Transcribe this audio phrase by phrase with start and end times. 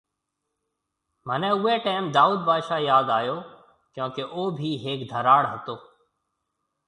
[1.31, 3.35] منهي اوئي ٽائيم دائود بادشاه ياد آيو۔
[3.97, 5.75] ڪيونڪي او ڀي هيڪ ڌراڙ هتو